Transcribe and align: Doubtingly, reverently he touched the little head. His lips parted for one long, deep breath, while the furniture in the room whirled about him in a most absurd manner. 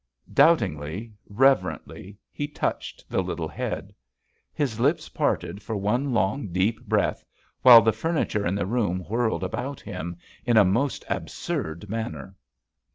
Doubtingly, 0.33 1.13
reverently 1.29 2.17
he 2.31 2.47
touched 2.47 3.07
the 3.07 3.21
little 3.21 3.47
head. 3.47 3.93
His 4.51 4.79
lips 4.79 5.09
parted 5.09 5.61
for 5.61 5.75
one 5.75 6.11
long, 6.11 6.47
deep 6.47 6.83
breath, 6.87 7.23
while 7.61 7.83
the 7.83 7.93
furniture 7.93 8.47
in 8.47 8.55
the 8.55 8.65
room 8.65 9.01
whirled 9.01 9.43
about 9.43 9.79
him 9.79 10.17
in 10.43 10.57
a 10.57 10.65
most 10.65 11.05
absurd 11.07 11.87
manner. 11.87 12.33